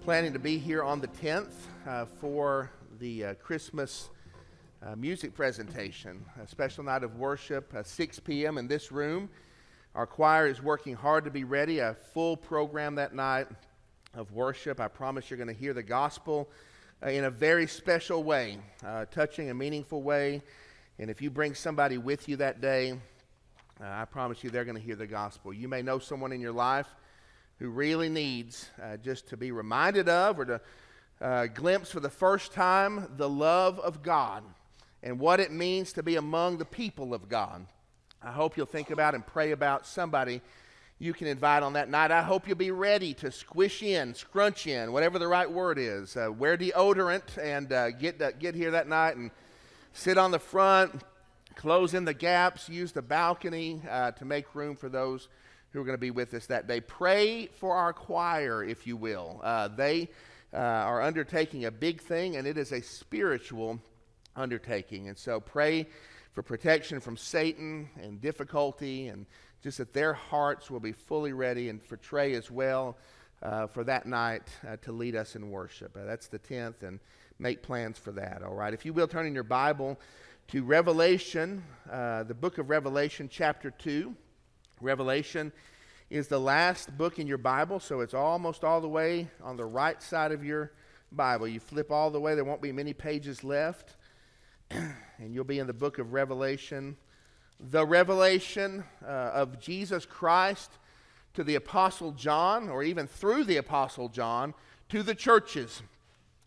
[0.00, 1.52] planning to be here on the 10th
[1.86, 4.08] uh, for the uh, Christmas
[4.82, 8.56] uh, music presentation, a special night of worship, uh, 6 p.m.
[8.56, 9.28] in this room.
[9.94, 13.46] Our choir is working hard to be ready, a full program that night
[14.14, 14.80] of worship.
[14.80, 16.48] I promise you're going to hear the gospel
[17.04, 20.40] uh, in a very special way, uh, touching a meaningful way.
[20.98, 22.94] And if you bring somebody with you that day,
[23.78, 25.52] I promise you they're going to hear the gospel.
[25.52, 26.86] You may know someone in your life
[27.60, 30.60] who really needs uh, just to be reminded of or to
[31.20, 34.42] uh, glimpse for the first time the love of God
[35.02, 37.66] and what it means to be among the people of God.
[38.22, 40.40] I hope you'll think about and pray about somebody
[40.98, 42.10] you can invite on that night.
[42.10, 46.16] I hope you'll be ready to squish in, scrunch in, whatever the right word is.
[46.16, 49.30] Uh, wear deodorant and uh, get, uh, get here that night and
[49.92, 51.02] sit on the front,
[51.56, 55.28] close in the gaps, use the balcony uh, to make room for those
[55.72, 56.80] who are going to be with us that day.
[56.80, 59.40] Pray for our choir, if you will.
[59.42, 60.08] Uh, they
[60.52, 63.80] uh, are undertaking a big thing, and it is a spiritual
[64.34, 65.08] undertaking.
[65.08, 65.86] And so pray
[66.32, 69.26] for protection from Satan and difficulty, and
[69.62, 72.96] just that their hearts will be fully ready, and for Trey as well.
[73.42, 75.96] Uh, for that night uh, to lead us in worship.
[75.96, 77.00] Uh, that's the 10th, and
[77.38, 78.74] make plans for that, all right?
[78.74, 79.98] If you will, turn in your Bible
[80.48, 84.14] to Revelation, uh, the book of Revelation, chapter 2.
[84.80, 85.52] Revelation
[86.08, 89.64] is the last book in your Bible, so it's almost all the way on the
[89.64, 90.72] right side of your
[91.12, 91.46] Bible.
[91.46, 93.96] You flip all the way, there won't be many pages left,
[94.70, 94.94] and
[95.34, 96.96] you'll be in the book of Revelation.
[97.60, 100.70] The revelation uh, of Jesus Christ
[101.34, 104.54] to the Apostle John, or even through the Apostle John,
[104.88, 105.82] to the churches.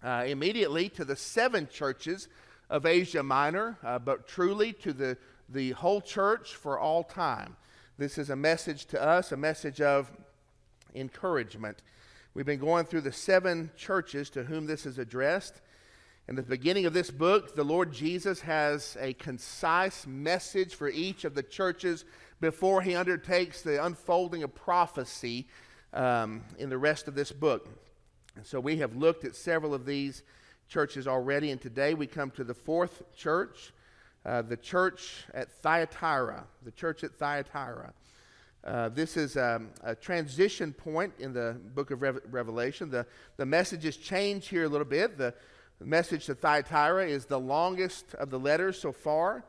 [0.03, 2.27] Uh, immediately to the seven churches
[2.69, 7.55] of Asia Minor, uh, but truly to the, the whole church for all time.
[7.95, 10.11] This is a message to us, a message of
[10.95, 11.83] encouragement.
[12.33, 15.61] We've been going through the seven churches to whom this is addressed.
[16.27, 21.23] In the beginning of this book, the Lord Jesus has a concise message for each
[21.23, 22.03] of the churches
[22.41, 25.47] before he undertakes the unfolding of prophecy
[25.93, 27.69] um, in the rest of this book.
[28.35, 30.23] And so we have looked at several of these
[30.67, 33.71] churches already, and today we come to the fourth church
[34.25, 36.45] uh, the church at Thyatira.
[36.63, 37.93] The church at Thyatira.
[38.63, 42.89] Uh, this is um, a transition point in the book of Re- Revelation.
[42.89, 45.17] The, the messages change here a little bit.
[45.17, 45.33] The,
[45.85, 49.43] message to Thyatira is the longest of the letters so far,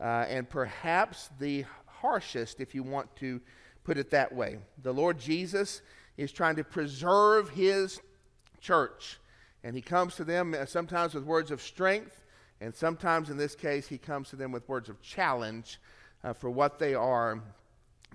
[0.00, 3.40] uh, and perhaps the harshest, if you want to
[3.84, 4.58] put it that way.
[4.82, 5.82] The Lord Jesus
[6.16, 8.00] is trying to preserve his
[8.60, 9.18] church,
[9.64, 12.24] and he comes to them uh, sometimes with words of strength,
[12.60, 15.78] and sometimes in this case, he comes to them with words of challenge
[16.24, 17.40] uh, for what they are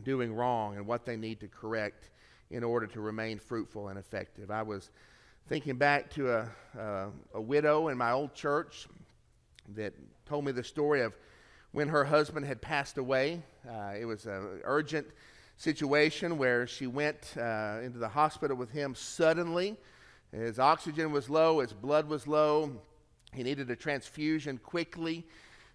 [0.04, 2.10] doing wrong and what they need to correct
[2.52, 4.52] in order to remain fruitful and effective.
[4.52, 4.90] I was
[5.48, 8.88] thinking back to a, a widow in my old church
[9.76, 9.94] that
[10.26, 11.18] told me the story of
[11.72, 13.42] when her husband had passed away.
[13.68, 15.08] Uh, it was an urgent
[15.56, 19.78] situation where she went uh, into the hospital with him suddenly.
[20.32, 22.82] His oxygen was low, his blood was low
[23.34, 25.26] he needed a transfusion quickly.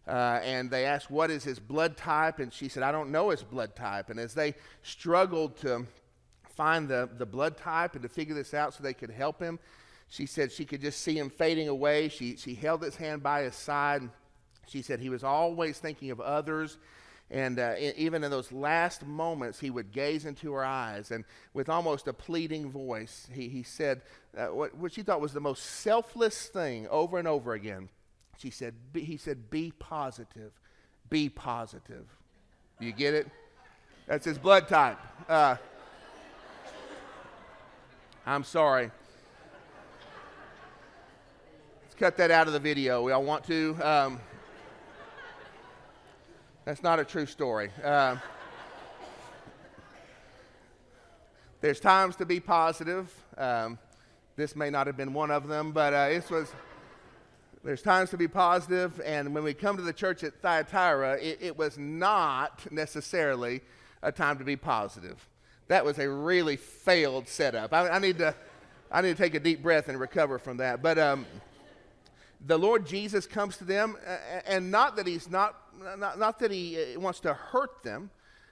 [0.07, 2.39] Uh, and they asked, What is his blood type?
[2.39, 4.09] And she said, I don't know his blood type.
[4.09, 5.87] And as they struggled to
[6.57, 9.59] find the, the blood type and to figure this out so they could help him,
[10.09, 12.09] she said she could just see him fading away.
[12.09, 14.09] She, she held his hand by his side.
[14.67, 16.79] She said he was always thinking of others.
[17.31, 21.69] And uh, even in those last moments, he would gaze into her eyes and with
[21.69, 24.01] almost a pleading voice, he, he said
[24.37, 27.91] uh, what, what she thought was the most selfless thing over and over again.
[28.39, 30.53] She said, he said, be positive.
[31.11, 32.07] Be positive.
[32.81, 33.29] You get it?
[34.07, 34.99] That's his blood type.
[35.29, 35.57] Uh,
[38.25, 38.91] I'm sorry.
[41.83, 43.03] Let's cut that out of the video.
[43.03, 43.77] We all want to.
[43.83, 44.21] Um,
[46.69, 47.71] that's not a true story.
[47.83, 48.17] Uh,
[51.63, 53.11] there's times to be positive.
[53.39, 53.79] Um,
[54.37, 56.53] this may not have been one of them, but uh, this was.
[57.65, 61.39] There's times to be positive, and when we come to the church at Thyatira, it,
[61.41, 63.63] it was not necessarily
[64.03, 65.27] a time to be positive.
[65.69, 67.73] That was a really failed setup.
[67.73, 68.35] I, I need to,
[68.93, 70.83] I need to take a deep breath and recover from that.
[70.83, 71.25] But um,
[72.47, 73.97] the Lord Jesus comes to them,
[74.47, 75.57] and not that he's not,
[75.99, 78.11] not, not that he uh, wants to hurt them,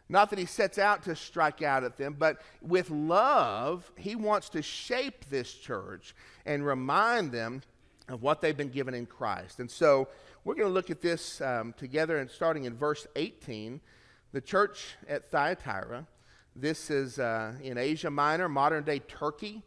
[0.08, 4.48] not that he sets out to strike out at them, but with love, he wants
[4.50, 6.14] to shape this church
[6.44, 7.62] and remind them
[8.08, 9.58] of what they've been given in Christ.
[9.58, 10.08] And so
[10.44, 13.80] we're going to look at this um, together and starting in verse 18.
[14.32, 16.06] The church at Thyatira,
[16.54, 19.62] This is uh, in Asia Minor, modern day Turkey.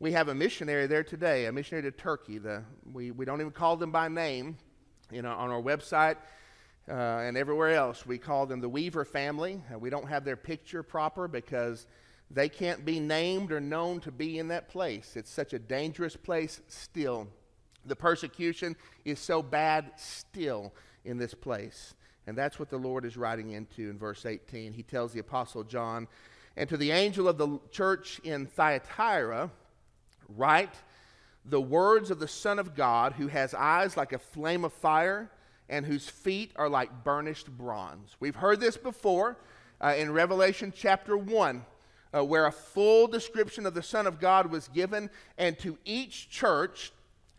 [0.00, 2.38] We have a missionary there today, a missionary to Turkey.
[2.38, 4.56] The, we, we don't even call them by name.
[5.12, 6.16] You know, on our website
[6.88, 9.62] uh, and everywhere else, we call them the Weaver family.
[9.72, 11.86] Uh, we don't have their picture proper because
[12.30, 15.16] they can't be named or known to be in that place.
[15.16, 17.28] It's such a dangerous place still.
[17.86, 20.72] The persecution is so bad still
[21.04, 21.94] in this place.
[22.26, 24.72] And that's what the Lord is writing into in verse 18.
[24.72, 26.08] He tells the Apostle John,
[26.56, 29.50] And to the angel of the church in Thyatira,
[30.28, 30.74] write
[31.44, 35.30] the words of the Son of God, who has eyes like a flame of fire
[35.68, 38.16] and whose feet are like burnished bronze.
[38.20, 39.38] We've heard this before
[39.80, 41.64] uh, in Revelation chapter 1
[42.14, 46.30] uh, where a full description of the Son of God was given, and to each
[46.30, 46.92] church,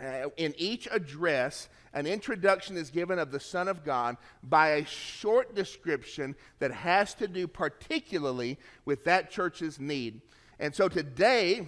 [0.03, 4.85] uh, in each address, an introduction is given of the Son of God by a
[4.85, 10.19] short description that has to do particularly with that church's need.
[10.59, 11.67] And so today,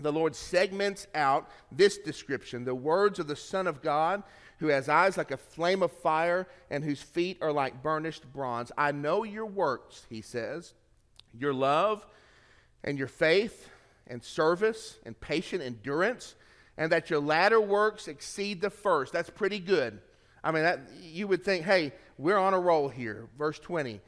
[0.00, 4.22] the Lord segments out this description the words of the Son of God,
[4.58, 8.72] who has eyes like a flame of fire and whose feet are like burnished bronze.
[8.76, 10.74] I know your works, he says,
[11.38, 12.04] your love
[12.84, 13.68] and your faith
[14.06, 16.34] and service and patient endurance,
[16.76, 19.12] and that your latter works exceed the first.
[19.12, 20.00] That's pretty good.
[20.42, 23.28] I mean, that, you would think, hey, we're on a roll here.
[23.36, 24.00] Verse 20.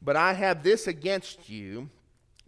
[0.00, 1.90] But I have this against you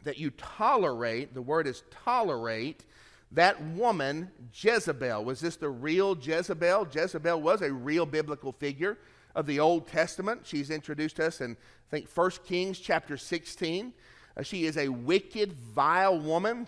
[0.04, 2.84] that you tolerate, the word is tolerate,
[3.32, 5.24] that woman, Jezebel.
[5.24, 6.88] Was this the real Jezebel?
[6.92, 8.98] Jezebel was a real biblical figure
[9.34, 10.40] of the Old Testament.
[10.44, 13.92] She's introduced us in, I think, 1 Kings chapter 16.
[14.36, 16.66] Uh, she is a wicked, vile woman.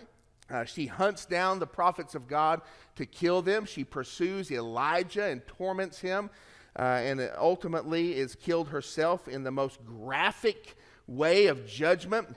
[0.49, 2.61] Uh, she hunts down the prophets of God
[2.95, 3.65] to kill them.
[3.65, 6.29] She pursues Elijah and torments him,
[6.77, 10.75] uh, and ultimately is killed herself in the most graphic
[11.07, 12.35] way of judgment.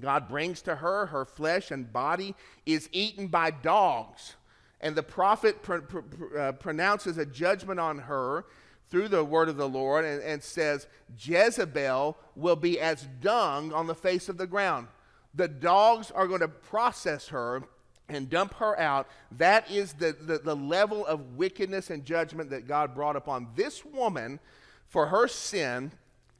[0.00, 2.34] God brings to her, her flesh and body
[2.64, 4.34] is eaten by dogs.
[4.80, 8.44] And the prophet pr- pr- uh, pronounces a judgment on her
[8.90, 10.86] through the word of the Lord and, and says,
[11.18, 14.88] Jezebel will be as dung on the face of the ground.
[15.34, 17.62] The dogs are going to process her
[18.08, 19.08] and dump her out.
[19.32, 23.84] That is the, the, the, level of wickedness and judgment that God brought upon this
[23.84, 24.38] woman
[24.86, 25.90] for her sin,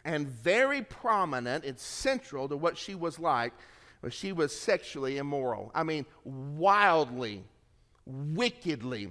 [0.06, 3.52] and very prominent, it's central to what she was like,
[4.08, 5.72] she was sexually immoral.
[5.74, 7.42] I mean, wildly,
[8.06, 9.08] wickedly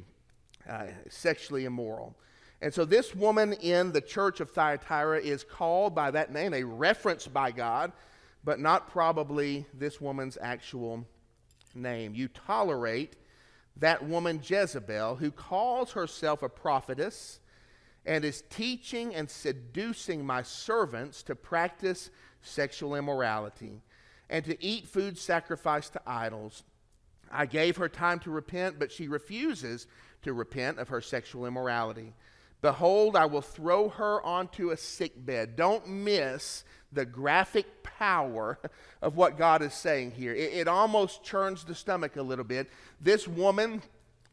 [0.68, 2.15] uh, sexually immoral.
[2.62, 6.63] And so this woman in the church of Thyatira is called by that name, a
[6.63, 7.92] reference by God,
[8.45, 11.06] but not probably this woman's actual
[11.74, 12.15] name.
[12.15, 13.18] You tolerate
[13.75, 17.42] that woman Jezebel, who calls herself a prophetess
[18.06, 22.10] and is teaching and seducing my servants to practice
[22.42, 23.81] sexual immorality
[24.30, 26.63] and to eat food sacrificed to idols.
[27.31, 29.88] I gave her time to repent, but she refuses
[30.22, 32.13] to repent of her sexual immorality.
[32.62, 35.56] Behold, I will throw her onto a sick bed.
[35.56, 38.57] Don't miss the graphic power
[39.02, 40.34] of what God is saying here.
[40.34, 42.69] It, it almost churns the stomach a little bit.
[43.00, 43.84] This woman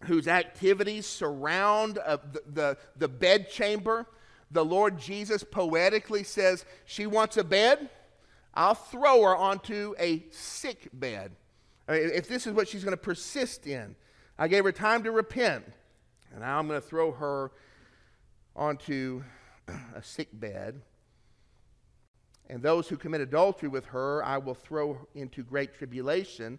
[0.04, 4.06] whose activities surround uh, the, the, the bed chamber,
[4.50, 7.88] the Lord Jesus poetically says, She wants a bed,
[8.54, 11.32] I'll throw her onto a sick bed.
[11.88, 13.96] If this is what she's going to persist in,
[14.38, 15.64] I gave her time to repent,
[16.30, 17.52] and now I'm going to throw her
[18.54, 19.22] onto
[19.94, 20.80] a sick bed.
[22.50, 26.58] And those who commit adultery with her, I will throw into great tribulation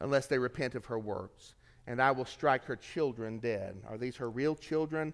[0.00, 1.54] unless they repent of her works.
[1.86, 3.76] And I will strike her children dead.
[3.88, 5.12] Are these her real children?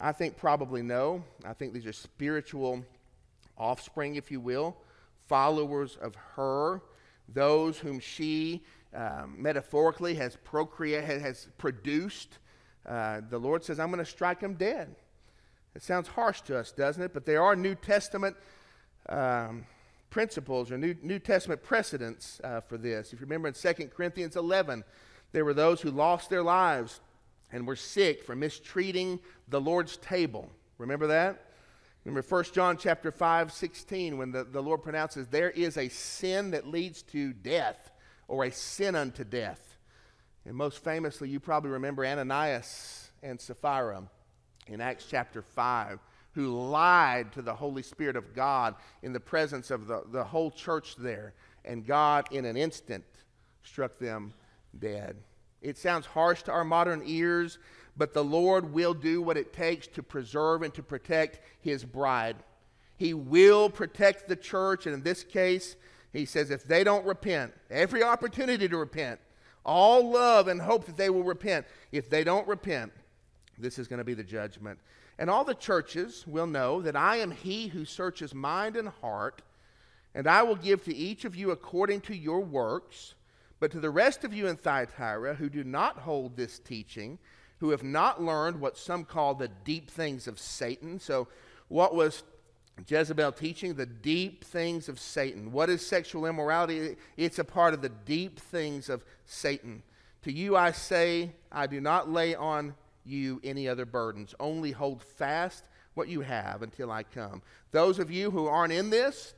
[0.00, 1.24] I think probably no.
[1.44, 2.84] I think these are spiritual
[3.56, 4.76] offspring, if you will,
[5.26, 6.82] followers of her,
[7.28, 8.62] those whom she
[8.94, 12.38] um, metaphorically has procreated, has produced.
[12.86, 14.94] Uh, the Lord says, I'm going to strike them dead.
[15.74, 17.12] It sounds harsh to us, doesn't it?
[17.12, 18.36] But there are New Testament
[19.08, 19.66] um,
[20.10, 23.12] principles or New, New Testament precedents uh, for this.
[23.12, 24.84] If you remember in 2 Corinthians 11,
[25.34, 27.00] there were those who lost their lives
[27.50, 30.48] and were sick for mistreating the Lord's table.
[30.78, 31.50] Remember that?
[32.04, 36.52] Remember 1 John chapter 5, 16, when the, the Lord pronounces, There is a sin
[36.52, 37.90] that leads to death,
[38.28, 39.76] or a sin unto death.
[40.46, 44.04] And most famously, you probably remember Ananias and Sapphira
[44.68, 45.98] in Acts chapter 5
[46.34, 50.52] who lied to the Holy Spirit of God in the presence of the, the whole
[50.52, 51.34] church there.
[51.64, 53.04] And God, in an instant,
[53.64, 54.32] struck them
[54.80, 55.16] dead.
[55.62, 57.58] It sounds harsh to our modern ears,
[57.96, 62.36] but the Lord will do what it takes to preserve and to protect his bride.
[62.96, 65.76] He will protect the church, and in this case,
[66.14, 69.18] He says, if they don't repent, every opportunity to repent,
[69.66, 71.66] all love and hope that they will repent.
[71.90, 72.92] If they don't repent,
[73.58, 74.78] this is going to be the judgment.
[75.18, 79.42] And all the churches will know that I am he who searches mind and heart,
[80.14, 83.14] and I will give to each of you according to your works.
[83.60, 87.18] But to the rest of you in Thyatira who do not hold this teaching,
[87.58, 90.98] who have not learned what some call the deep things of Satan.
[90.98, 91.28] So,
[91.68, 92.24] what was
[92.86, 93.74] Jezebel teaching?
[93.74, 95.52] The deep things of Satan.
[95.52, 96.96] What is sexual immorality?
[97.16, 99.82] It's a part of the deep things of Satan.
[100.22, 104.34] To you I say, I do not lay on you any other burdens.
[104.40, 107.42] Only hold fast what you have until I come.
[107.70, 109.34] Those of you who aren't in this,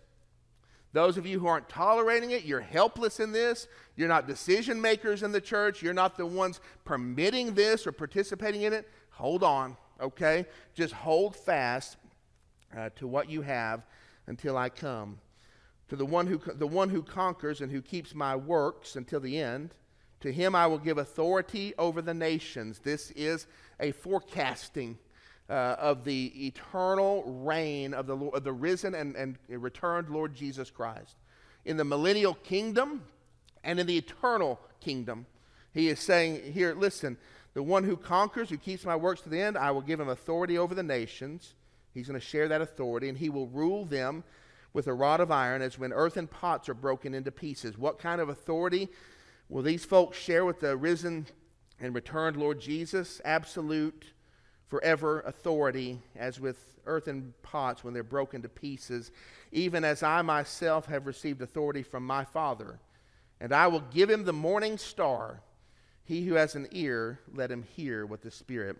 [0.96, 3.68] those of you who aren't tolerating it, you're helpless in this.
[3.96, 5.82] You're not decision makers in the church.
[5.82, 8.88] You're not the ones permitting this or participating in it.
[9.10, 10.46] Hold on, okay?
[10.74, 11.98] Just hold fast
[12.74, 13.84] uh, to what you have
[14.26, 15.18] until I come.
[15.88, 19.38] To the one, who, the one who conquers and who keeps my works until the
[19.38, 19.74] end,
[20.20, 22.78] to him I will give authority over the nations.
[22.78, 23.46] This is
[23.78, 24.98] a forecasting
[25.48, 30.70] uh, of the eternal reign of the, of the risen and, and returned Lord Jesus
[30.70, 31.16] Christ.
[31.64, 33.02] In the millennial kingdom
[33.62, 35.26] and in the eternal kingdom,
[35.72, 37.16] he is saying here, listen,
[37.54, 40.08] the one who conquers, who keeps my works to the end, I will give him
[40.08, 41.54] authority over the nations.
[41.94, 44.24] He's going to share that authority, and he will rule them
[44.72, 47.78] with a rod of iron as when earthen pots are broken into pieces.
[47.78, 48.88] What kind of authority
[49.48, 51.26] will these folks share with the risen
[51.80, 53.20] and returned Lord Jesus?
[53.24, 54.12] Absolute
[54.68, 59.12] forever authority, as with earthen pots when they're broken to pieces,
[59.52, 62.78] even as I myself have received authority from my Father.
[63.40, 65.40] And I will give him the morning star.
[66.04, 68.76] He who has an ear, let him hear what the Spirit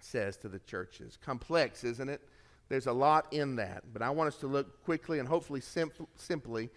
[0.00, 1.18] says to the churches.
[1.22, 2.20] Complex, isn't it?
[2.68, 3.84] There's a lot in that.
[3.92, 6.70] But I want us to look quickly and hopefully simply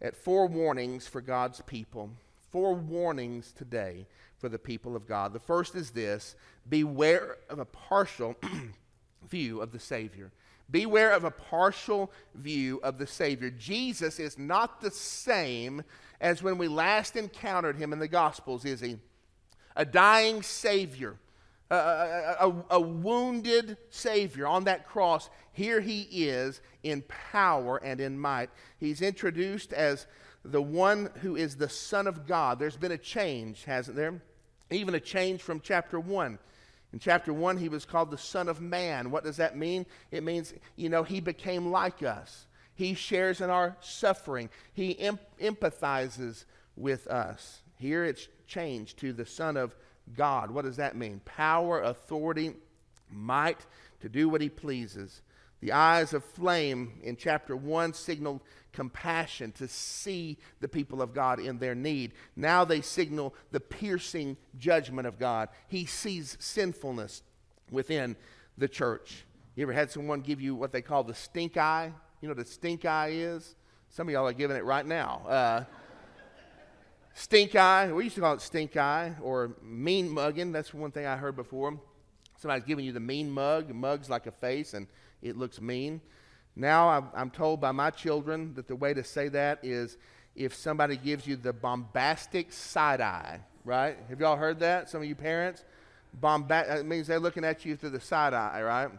[0.00, 2.10] at four warnings for God's people.
[2.50, 4.06] Four warnings today
[4.40, 5.32] for the people of God.
[5.32, 6.34] The first is this
[6.68, 8.34] beware of a partial
[9.28, 10.32] view of the Savior.
[10.70, 13.50] Beware of a partial view of the Savior.
[13.50, 15.82] Jesus is not the same
[16.20, 18.98] as when we last encountered him in the Gospels, is he?
[19.76, 21.16] A dying Savior,
[21.70, 21.74] a,
[22.40, 25.28] a, a, wounded Savior on that cross.
[25.52, 28.50] Here he is in power and in might.
[28.78, 30.06] He's introduced as
[30.44, 32.58] the one who is the Son of God.
[32.58, 34.22] There's been a change, hasn't there?
[34.70, 36.38] Even a change from chapter 1.
[36.92, 39.10] In chapter 1, he was called the Son of Man.
[39.10, 39.86] What does that mean?
[40.10, 42.46] It means, you know, he became like us.
[42.74, 44.48] He shares in our suffering.
[44.72, 46.44] He em- empathizes
[46.76, 47.62] with us.
[47.78, 49.76] Here it's changed to the Son of
[50.16, 50.50] God.
[50.50, 51.20] What does that mean?
[51.24, 52.54] Power, authority,
[53.10, 53.64] might
[54.00, 55.22] to do what he pleases.
[55.60, 58.40] The eyes of flame in chapter 1 signaled
[58.72, 62.12] compassion to see the people of God in their need.
[62.36, 65.48] Now they signal the piercing judgment of God.
[65.68, 67.22] He sees sinfulness
[67.70, 68.16] within
[68.56, 69.24] the church.
[69.56, 71.92] You ever had someone give you what they call the stink eye?
[72.20, 73.56] You know what the stink eye is?
[73.88, 75.22] Some of y'all are giving it right now.
[75.26, 75.64] Uh,
[77.14, 80.52] stink eye, we used to call it stink eye or mean mugging.
[80.52, 81.80] That's one thing I heard before.
[82.38, 83.74] Somebody's giving you the mean mug.
[83.74, 84.86] mug's like a face and
[85.20, 86.00] it looks mean.
[86.56, 89.96] Now I'm told by my children that the way to say that is
[90.34, 93.96] if somebody gives you the bombastic side eye, right?
[94.08, 94.88] Have y'all heard that?
[94.88, 95.64] Some of you parents?
[96.14, 98.90] Bomba- it means they're looking at you through the side eye, right?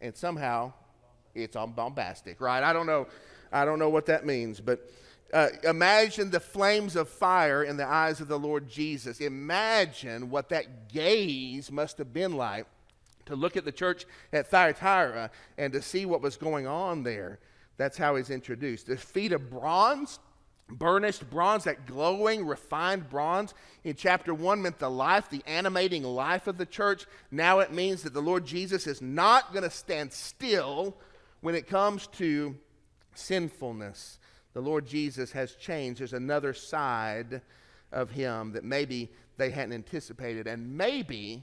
[0.00, 0.72] And somehow
[1.34, 2.62] it's all bombastic, right?
[2.62, 3.06] I don't know.
[3.52, 4.90] I don't know what that means, but
[5.32, 9.20] uh, imagine the flames of fire in the eyes of the Lord Jesus.
[9.20, 12.66] Imagine what that gaze must have been like
[13.26, 17.38] to look at the church at Thyatira and to see what was going on there.
[17.76, 18.86] That's how he's introduced.
[18.86, 20.18] The feet of bronze,
[20.68, 26.46] burnished bronze, that glowing, refined bronze in chapter 1 meant the life, the animating life
[26.46, 27.06] of the church.
[27.30, 30.96] Now it means that the Lord Jesus is not going to stand still
[31.40, 32.56] when it comes to
[33.14, 34.18] sinfulness.
[34.52, 36.00] The Lord Jesus has changed.
[36.00, 37.42] There's another side
[37.90, 41.42] of him that maybe they hadn't anticipated, and maybe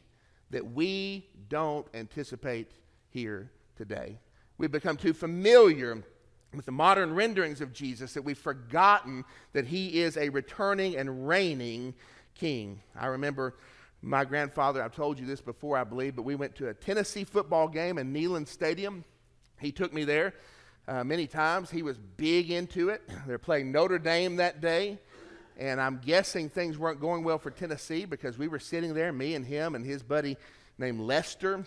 [0.51, 2.72] that we don't anticipate
[3.10, 4.20] here today.
[4.58, 6.03] We've become too familiar
[6.53, 11.27] with the modern renderings of Jesus that we've forgotten that he is a returning and
[11.27, 11.93] reigning
[12.36, 12.81] king.
[12.96, 13.55] I remember
[14.01, 17.24] my grandfather, I've told you this before, I believe, but we went to a Tennessee
[17.24, 19.03] football game in Neyland Stadium.
[19.60, 20.34] He took me there
[20.88, 21.70] uh, many times.
[21.70, 23.01] He was big into it.
[23.27, 25.00] They're playing Notre Dame that day.
[25.62, 29.36] And I'm guessing things weren't going well for Tennessee because we were sitting there, me
[29.36, 30.36] and him and his buddy
[30.80, 31.63] named Lester,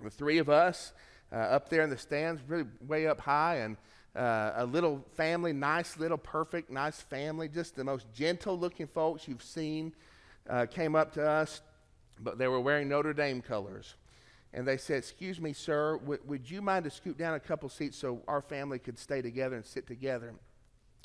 [0.00, 0.92] the three of us
[1.32, 3.56] uh, up there in the stands, really way up high.
[3.56, 3.76] And
[4.14, 9.26] uh, a little family, nice little perfect, nice family, just the most gentle looking folks
[9.26, 9.92] you've seen
[10.48, 11.62] uh, came up to us,
[12.20, 13.96] but they were wearing Notre Dame colors.
[14.54, 17.68] And they said, Excuse me, sir, w- would you mind to scoot down a couple
[17.68, 20.32] seats so our family could stay together and sit together?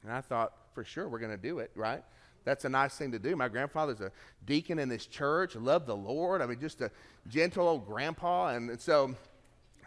[0.03, 2.03] And I thought, For sure, we're going to do it, right?
[2.45, 3.35] That's a nice thing to do.
[3.35, 4.11] My grandfather's a
[4.45, 6.41] deacon in this church, loved the Lord.
[6.41, 6.91] I mean, just a
[7.27, 8.49] gentle old grandpa.
[8.49, 9.15] And so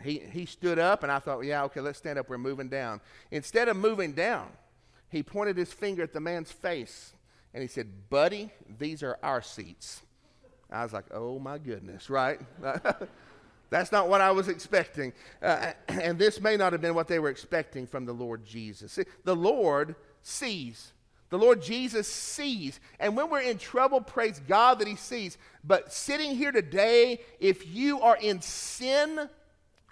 [0.02, 2.28] he, he stood up, and I thought, yeah, okay, let's stand up.
[2.28, 3.00] We're moving down.
[3.30, 4.49] Instead of moving down,
[5.09, 7.12] he pointed his finger at the man's face,
[7.52, 10.02] and he said, Buddy, these are our seats.
[10.71, 12.40] I was like, oh my goodness, right?
[13.71, 15.12] That's not what I was expecting.
[15.42, 18.99] Uh, and this may not have been what they were expecting from the Lord Jesus.
[19.25, 20.92] The Lord sees.
[21.30, 22.80] The Lord Jesus sees.
[22.99, 25.38] And when we're in trouble, praise God that He sees.
[25.64, 29.28] But sitting here today, if you are in sin,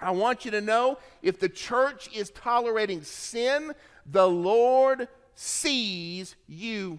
[0.01, 3.73] I want you to know if the church is tolerating sin,
[4.05, 6.99] the Lord sees you.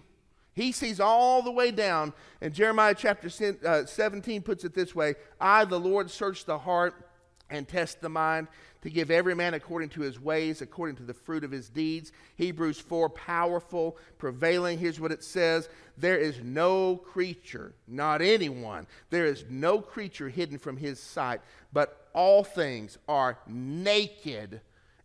[0.54, 2.12] He sees all the way down.
[2.40, 3.30] And Jeremiah chapter
[3.66, 6.94] uh, 17 puts it this way I, the Lord, search the heart
[7.50, 8.48] and test the mind
[8.82, 12.12] to give every man according to his ways, according to the fruit of his deeds.
[12.36, 14.78] Hebrews 4, powerful, prevailing.
[14.78, 20.58] Here's what it says There is no creature, not anyone, there is no creature hidden
[20.58, 21.40] from his sight,
[21.72, 24.60] but all things are naked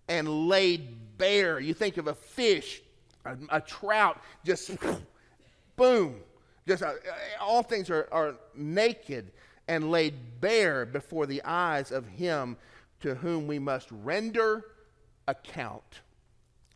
[0.08, 1.60] and laid bare.
[1.60, 2.82] You think of a fish,
[3.26, 4.72] a, a trout, just
[5.76, 6.16] boom.
[6.68, 6.94] Just uh,
[7.40, 9.32] all things are, are naked
[9.68, 12.58] and laid bare before the eyes of him
[13.02, 14.64] to whom we must render
[15.28, 16.02] account.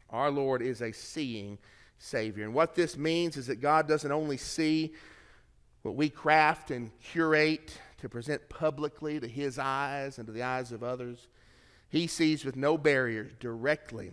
[0.09, 1.57] Our Lord is a seeing
[1.99, 2.45] Savior.
[2.45, 4.93] And what this means is that God doesn't only see
[5.81, 10.71] what we craft and curate to present publicly to His eyes and to the eyes
[10.71, 11.27] of others,
[11.89, 14.11] He sees with no barriers directly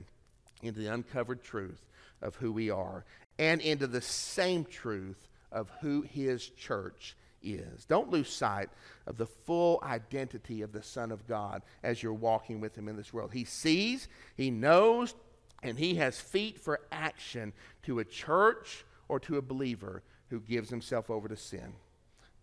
[0.63, 1.87] into the uncovered truth
[2.21, 3.05] of who we are
[3.39, 7.17] and into the same truth of who His church
[7.55, 7.85] is.
[7.85, 8.69] Don't lose sight
[9.07, 12.97] of the full identity of the Son of God as you're walking with Him in
[12.97, 13.33] this world.
[13.33, 15.15] He sees, He knows,
[15.63, 17.53] and He has feet for action
[17.85, 21.75] to a church or to a believer who gives himself over to sin.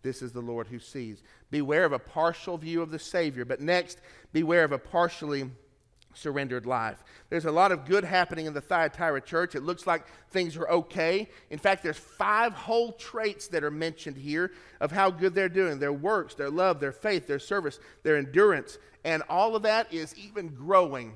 [0.02, 1.22] This is the Lord who sees.
[1.50, 3.98] Beware of a partial view of the Savior, but next,
[4.32, 5.50] beware of a partially
[6.14, 7.04] surrendered life.
[7.28, 9.54] There's a lot of good happening in the Thyatira church.
[9.54, 11.28] It looks like things are okay.
[11.50, 15.78] In fact, there's five whole traits that are mentioned here of how good they're doing.
[15.78, 20.14] Their works, their love, their faith, their service, their endurance, and all of that is
[20.16, 21.14] even growing.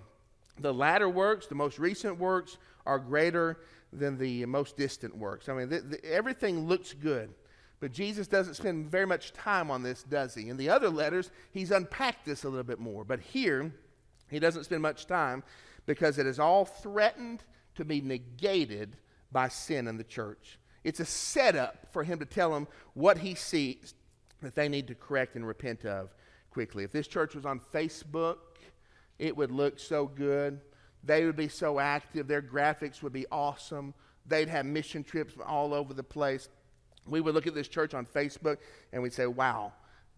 [0.61, 3.59] The latter works, the most recent works are greater
[3.93, 5.49] than the most distant works.
[5.49, 7.33] I mean, the, the, everything looks good.
[7.81, 10.49] But Jesus doesn't spend very much time on this, does he?
[10.49, 13.05] In the other letters, he's unpacked this a little bit more.
[13.05, 13.73] But here,
[14.31, 15.43] he doesn't spend much time
[15.87, 17.43] because it is all threatened
[17.75, 18.97] to be negated
[19.33, 20.59] by sin in the church.
[20.85, 23.95] It's a setup for him to tell them what he sees
[24.43, 26.15] that they need to correct and repent of
[26.51, 26.85] quickly.
[26.85, 28.37] If this church was on Facebook,
[29.19, 30.61] it would look so good.
[31.05, 32.29] They would be so active.
[32.29, 33.95] Their graphics would be awesome.
[34.27, 36.49] They'd have mission trips all over the place.
[37.07, 38.59] We would look at this church on Facebook
[38.93, 39.73] and we'd say, wow,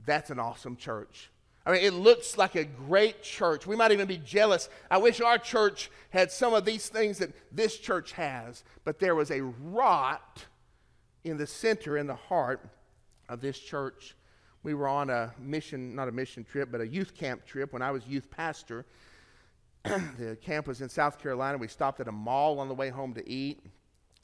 [0.05, 1.31] that's an awesome church.
[1.67, 3.67] I mean, it looks like a great church.
[3.67, 4.69] We might even be jealous.
[4.91, 8.65] I wish our church had some of these things that this church has.
[8.85, 10.47] But there was a rot
[11.23, 12.67] in the center, in the heart
[13.29, 14.17] of this church.
[14.63, 17.83] We were on a mission, not a mission trip, but a youth camp trip when
[17.83, 18.87] I was youth pastor.
[19.85, 21.59] the camp was in South Carolina.
[21.59, 23.61] We stopped at a mall on the way home to eat.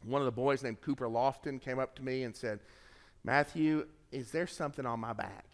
[0.04, 2.60] One of the boys named Cooper Lofton came up to me and said,
[3.24, 5.46] Matthew, is there something on my back?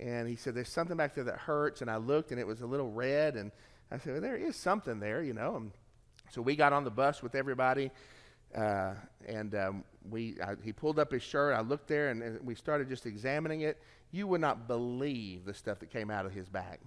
[0.00, 1.82] And he said, There's something back there that hurts.
[1.82, 3.36] And I looked and it was a little red.
[3.36, 3.50] And
[3.90, 5.56] I said, well, There is something there, you know.
[5.56, 5.72] And
[6.30, 7.90] so we got on the bus with everybody.
[8.54, 8.94] Uh,
[9.26, 11.54] and um, we, I, he pulled up his shirt.
[11.54, 13.78] I looked there and, and we started just examining it.
[14.12, 16.80] You would not believe the stuff that came out of his back.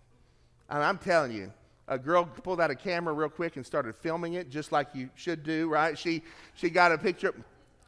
[0.69, 1.52] And I'm telling you,
[1.88, 5.10] a girl pulled out a camera real quick and started filming it, just like you
[5.15, 5.98] should do, right?
[5.98, 6.22] She,
[6.54, 7.34] she got a picture.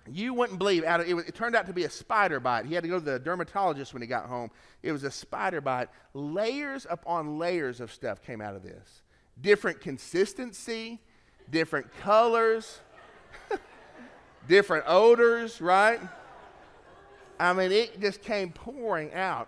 [0.10, 0.84] You wouldn't believe.
[0.84, 2.66] Out of, it, was, it turned out to be a spider bite.
[2.66, 4.50] He had to go to the dermatologist when he got home.
[4.82, 5.90] It was a spider bite.
[6.14, 9.02] Layers upon layers of stuff came out of this.
[9.40, 11.00] Different consistency,
[11.50, 12.80] different colors,
[14.48, 16.00] different odors, right?
[17.40, 19.48] I mean, it just came pouring out.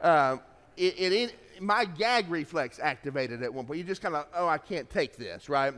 [0.00, 0.38] Uh,
[0.76, 3.78] it, it, my gag reflex activated at one point.
[3.78, 5.74] You just kind of, oh, I can't take this, right?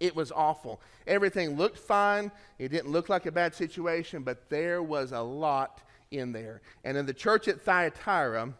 [0.00, 0.80] It was awful.
[1.06, 2.30] Everything looked fine.
[2.58, 6.60] It didn't look like a bad situation, but there was a lot in there.
[6.84, 8.52] And in the church at Thyatira,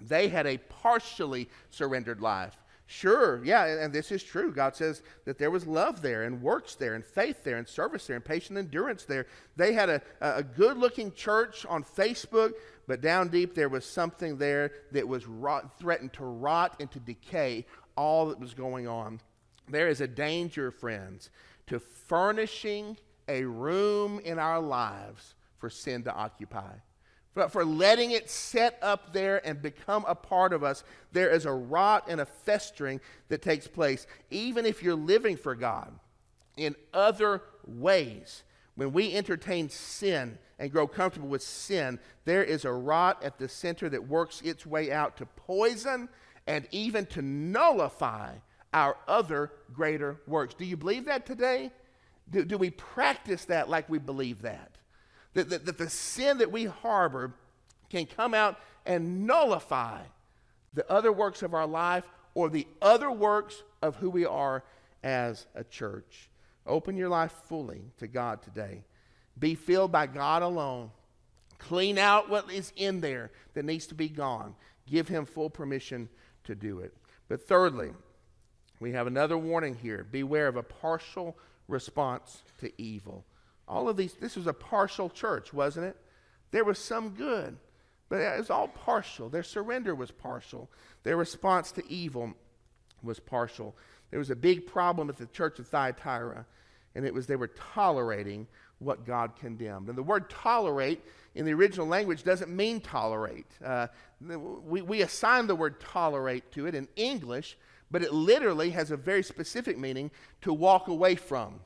[0.00, 4.52] they had a partially surrendered life Sure, yeah, and, this is true.
[4.52, 8.06] God says that there was love there, and works there, and faith there, and service
[8.06, 9.26] there, and patient endurance there.
[9.56, 12.52] They had a, a good looking church on Facebook,
[12.86, 17.00] but down deep there was something there that was rot, threatened to rot and to
[17.00, 17.64] decay
[17.96, 19.18] all that was going on.
[19.68, 21.30] There is a danger, friends,
[21.66, 22.96] to furnishing
[23.28, 26.74] a room in our lives for sin to occupy
[27.34, 30.84] but for letting it set up there and become a part of us.
[31.12, 35.54] There is a rot and a festering that takes place, even if you're living for
[35.54, 35.92] God
[36.56, 38.44] in other ways.
[38.76, 43.48] When we entertain sin and grow comfortable with sin, there is a rot at the
[43.48, 46.08] center that works its way out to poison
[46.46, 48.34] and even to nullify
[48.74, 50.52] our other greater works.
[50.52, 51.70] Do you believe that today?
[52.30, 54.74] Do, do we practice that like we believe that?
[55.34, 57.34] that, that, that the sin that we harbor
[57.90, 60.00] can come out and nullify
[60.72, 64.64] the other works of our life or the other works of who we are
[65.02, 66.28] as a church.
[66.66, 68.84] Open your life fully to God today.
[69.38, 70.90] Be filled by God alone.
[71.58, 74.54] Clean out what is in there that needs to be gone.
[74.88, 76.08] Give Him full permission
[76.44, 76.94] to do it.
[77.28, 77.90] But thirdly,
[78.80, 81.36] we have another warning here beware of a partial
[81.68, 83.24] response to evil.
[83.66, 85.96] All of these, this was a partial church, wasn't it?
[86.50, 87.56] There was some good,
[88.08, 89.28] but it was all partial.
[89.28, 90.68] Their surrender was partial,
[91.02, 92.34] their response to evil
[93.02, 93.74] was partial.
[94.10, 96.46] There was a big problem at the church of Thyatira,
[96.94, 98.46] and it was they were tolerating
[98.78, 99.88] what God condemned.
[99.88, 101.02] And the word tolerate
[101.34, 103.46] in the original language doesn't mean tolerate.
[103.64, 103.88] Uh,
[104.20, 107.56] we, we assign the word tolerate to it in English,
[107.94, 111.60] but it literally has a very specific meaning to walk away from,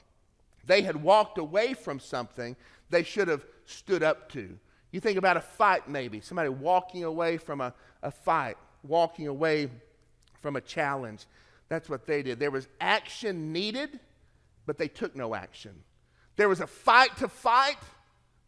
[0.67, 2.55] they had walked away from something
[2.91, 4.59] they should have stood up to.
[4.91, 6.21] You think about a fight, maybe.
[6.21, 9.71] Somebody walking away from a, a fight, walking away
[10.43, 11.25] from a challenge.
[11.71, 12.38] That's what they did.
[12.38, 13.99] There was action needed,
[14.67, 15.83] but they took no action.
[16.37, 17.79] There was a fight to fight,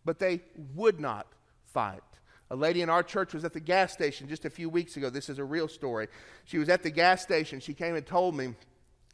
[0.04, 0.42] but they
[0.74, 1.26] would not
[1.72, 2.02] fight.
[2.50, 5.08] A lady in our church was at the gas station just a few weeks ago.
[5.08, 6.08] This is a real story.
[6.44, 7.60] She was at the gas station.
[7.60, 8.54] She came and told me,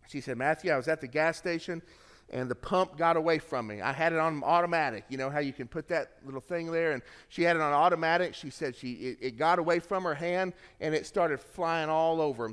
[0.09, 1.83] she said, Matthew, I was at the gas station
[2.31, 3.81] and the pump got away from me.
[3.81, 5.05] I had it on automatic.
[5.09, 6.92] You know how you can put that little thing there?
[6.92, 8.35] And she had it on automatic.
[8.35, 12.20] She said she it, it got away from her hand and it started flying all
[12.20, 12.53] over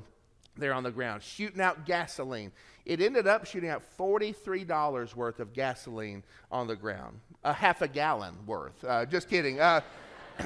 [0.57, 2.51] there on the ground, shooting out gasoline.
[2.85, 7.87] It ended up shooting out $43 worth of gasoline on the ground, a half a
[7.87, 8.83] gallon worth.
[8.83, 9.59] Uh, just kidding.
[9.59, 9.81] Uh,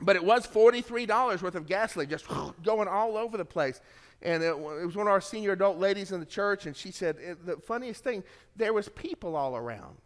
[0.00, 2.26] but it was $43 worth of gasoline just
[2.62, 3.80] going all over the place
[4.22, 6.90] and it, it, was one of our senior adult ladies in the church, and she
[6.90, 8.22] said, the funniest thing,
[8.56, 9.96] there was people all around,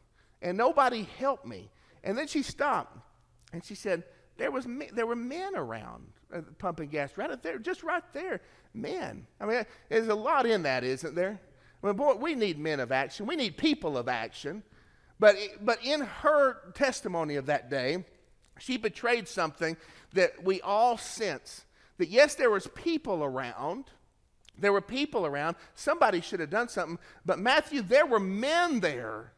[0.42, 1.70] and nobody helped me.
[2.04, 2.96] And then she stopped,
[3.52, 4.04] and she said,
[4.36, 8.40] there, was, there were men around uh, pumping gas right there, just right there.
[8.72, 9.26] Men.
[9.40, 11.40] I mean, there's a lot in that, isn't there?
[11.82, 13.26] I mean, boy, we need men of action.
[13.26, 14.62] We need people of action.
[15.20, 18.04] But, but in her testimony of that day,
[18.58, 19.76] she betrayed something
[20.12, 21.64] that we all sense
[21.98, 23.84] that yes, there was people around,
[24.58, 25.56] there were people around.
[25.74, 26.98] Somebody should have done something.
[27.24, 29.32] But Matthew, there were men there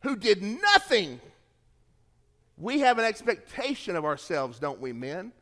[0.00, 1.20] who did nothing.
[2.56, 5.32] We have an expectation of ourselves, don't we, men?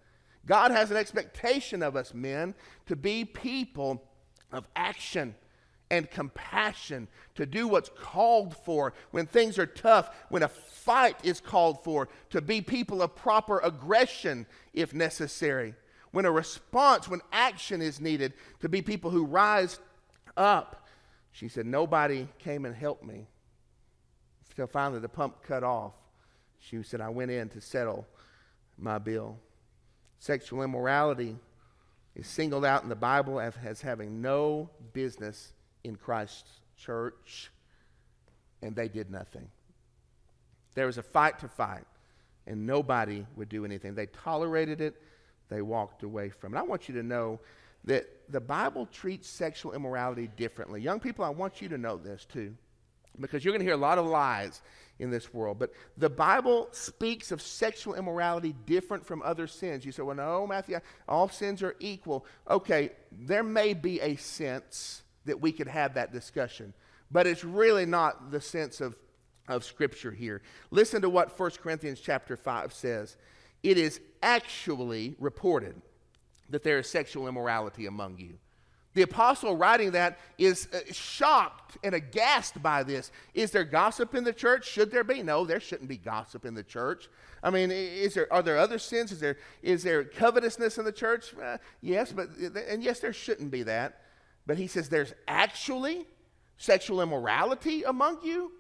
[0.47, 2.55] God has an expectation of us, men,
[2.87, 4.03] to be people
[4.51, 5.35] of action
[5.93, 11.39] and compassion, to do what's called for when things are tough, when a fight is
[11.39, 15.75] called for, to be people of proper aggression if necessary
[16.13, 19.81] when a response, when action is needed, to be people who rise
[20.37, 20.87] up.
[21.33, 23.27] She said, Nobody came and helped me.
[24.51, 25.93] Until finally the pump cut off.
[26.59, 28.07] She said, I went in to settle
[28.79, 29.39] my bill.
[30.19, 31.37] Sexual immorality
[32.15, 35.53] is singled out in the Bible as having no business
[35.85, 37.51] in Christ's church,
[38.63, 39.49] and they did nothing.
[40.75, 41.87] There was a fight to fight,
[42.47, 43.95] and nobody would do anything.
[43.95, 44.97] They tolerated it
[45.53, 46.59] they walked away from it.
[46.59, 47.39] I want you to know
[47.85, 50.81] that the Bible treats sexual immorality differently.
[50.81, 52.55] Young people, I want you to know this too,
[53.21, 54.63] because you're going to hear a lot of lies
[54.99, 55.59] in this world.
[55.59, 59.85] But the Bible speaks of sexual immorality different from other sins.
[59.85, 62.25] You say, well, no, Matthew, all sins are equal.
[62.49, 66.73] Okay, there may be a sense that we could have that discussion,
[67.11, 68.97] but it's really not the sense of,
[69.49, 70.43] of Scripture here.
[70.71, 73.17] Listen to what 1 Corinthians chapter 5 says
[73.63, 75.81] it is actually reported
[76.51, 78.39] that there is sexual immorality among you.
[78.95, 83.11] The apostle writing that is uh, shocked and aghast by this.
[83.33, 84.67] Is there gossip in the church?
[84.67, 85.23] Should there be?
[85.23, 87.09] No, there shouldn't be gossip in the church.
[87.43, 89.11] I mean, is there, are there other sins?
[89.11, 91.35] Is there, is there covetousness in the church?
[91.43, 94.02] Uh, yes, but, and yes, there shouldn't be that.
[94.47, 96.07] But he says there's actually
[96.57, 98.53] sexual immorality among you.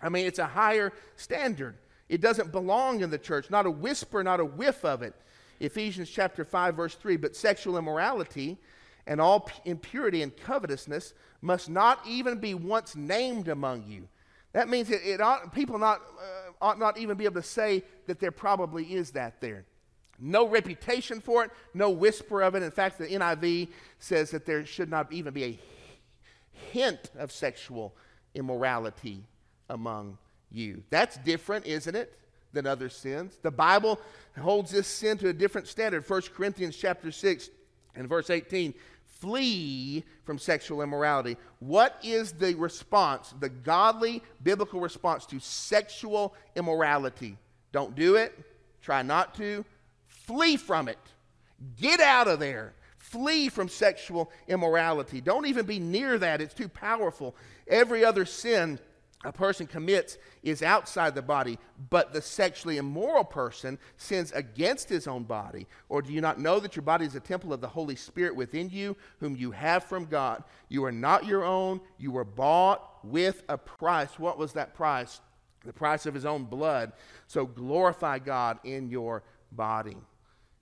[0.00, 1.76] I mean, it's a higher standard.
[2.08, 5.14] It doesn't belong in the church, not a whisper, not a whiff of it.
[5.60, 8.58] Ephesians chapter 5, verse 3 But sexual immorality
[9.06, 14.08] and all impurity and covetousness must not even be once named among you.
[14.52, 17.84] That means it, it ought, people not, uh, ought not even be able to say
[18.06, 19.64] that there probably is that there.
[20.24, 22.62] No reputation for it, no whisper of it.
[22.62, 25.58] In fact, the NIV says that there should not even be a
[26.70, 27.92] hint of sexual
[28.34, 29.24] immorality
[29.68, 30.16] among
[30.48, 30.84] you.
[30.90, 32.16] That's different, isn't it,
[32.52, 33.36] than other sins?
[33.42, 34.00] The Bible
[34.38, 36.08] holds this sin to a different standard.
[36.08, 37.50] 1 Corinthians chapter 6
[37.96, 41.36] and verse 18 flee from sexual immorality.
[41.58, 47.36] What is the response, the godly biblical response to sexual immorality?
[47.72, 48.38] Don't do it.
[48.82, 49.64] Try not to.
[50.26, 50.98] Flee from it.
[51.78, 52.74] Get out of there.
[52.96, 55.20] Flee from sexual immorality.
[55.20, 57.36] Don't even be near that, it's too powerful.
[57.68, 58.78] Every other sin
[59.24, 61.58] a person commits is outside the body,
[61.90, 65.68] but the sexually immoral person sins against his own body.
[65.88, 68.34] Or do you not know that your body is a temple of the Holy Spirit
[68.34, 70.42] within you, whom you have from God?
[70.68, 74.18] You are not your own, you were bought with a price.
[74.18, 75.20] What was that price?
[75.64, 76.92] The price of his own blood.
[77.28, 79.96] So glorify God in your body.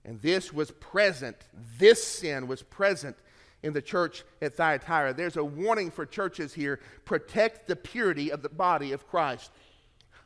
[0.03, 1.37] And this was present,
[1.77, 3.15] this sin was present
[3.63, 5.13] in the church at Thyatira.
[5.13, 9.51] There's a warning for churches here protect the purity of the body of Christ.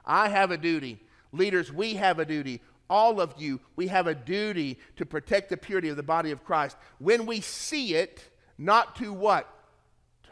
[0.06, 1.00] I have a duty.
[1.32, 2.62] Leaders, we have a duty.
[2.90, 6.46] All of you, we have a duty to protect the purity of the body of
[6.46, 6.78] Christ.
[7.00, 9.50] When we see it, not to what?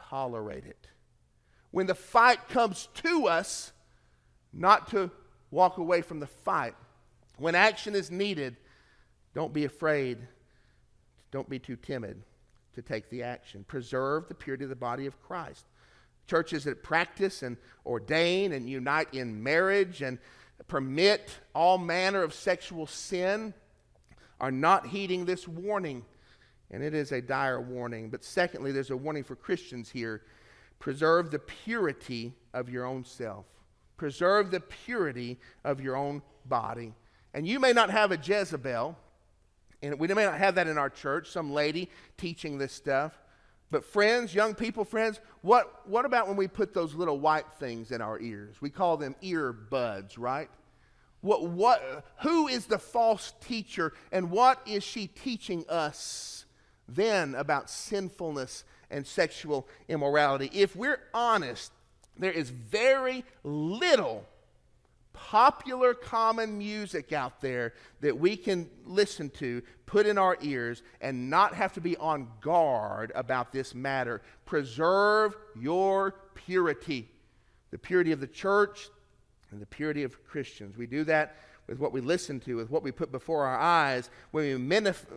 [0.10, 0.88] Tolerate it.
[1.71, 3.71] When the fight comes to us,
[4.53, 5.10] not to
[5.49, 6.75] walk away from the fight.
[7.38, 8.58] When action is needed,
[9.34, 10.19] don't be afraid.
[11.32, 12.22] Don't be too timid
[12.76, 13.65] to take the action.
[13.67, 15.65] Preserve the purity of the body of Christ.
[16.28, 20.19] Churches that practice and ordain and unite in marriage and
[20.67, 23.54] permit all manner of sexual sin
[24.39, 26.06] are not heeding this warning.
[26.72, 28.10] And it is a dire warning.
[28.10, 30.22] But secondly, there's a warning for Christians here
[30.80, 33.46] preserve the purity of your own self,
[33.96, 36.93] preserve the purity of your own body.
[37.34, 38.98] And you may not have a Jezebel,
[39.84, 43.12] and we may not have that in our church, some lady teaching this stuff.
[43.69, 47.91] But friends, young people, friends, what, what about when we put those little white things
[47.91, 48.56] in our ears?
[48.62, 50.50] We call them earbuds, right?
[51.22, 56.46] What, what, who is the false teacher and what is she teaching us
[56.88, 60.50] then about sinfulness and sexual immorality?
[60.54, 61.72] If we're honest,
[62.17, 64.26] there is very little
[65.13, 71.30] popular common music out there that we can listen to, put in our ears, and
[71.30, 74.21] not have to be on guard about this matter.
[74.45, 77.10] Preserve your purity,
[77.71, 78.89] the purity of the church
[79.52, 80.78] and the purity of Christians.
[80.78, 81.36] We do that
[81.67, 84.58] with what we listen to, with what we put before our eyes, when we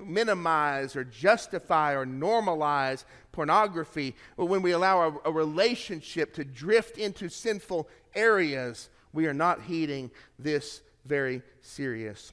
[0.05, 6.99] minimize or justify or normalize pornography, or when we allow a, a relationship to drift
[6.99, 12.33] into sinful areas we are not heeding this very serious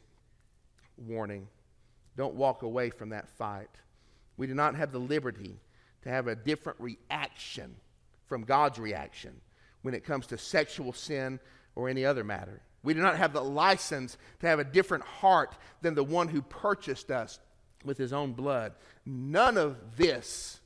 [0.97, 1.47] warning.
[2.17, 3.69] Don't walk away from that fight.
[4.35, 5.61] We do not have the liberty
[6.01, 7.75] to have a different reaction
[8.27, 9.39] from God's reaction
[9.81, 11.39] when it comes to sexual sin
[11.75, 12.61] or any other matter.
[12.83, 16.41] We do not have the license to have a different heart than the one who
[16.41, 17.39] purchased us
[17.85, 18.73] with his own blood.
[19.05, 20.59] None of this,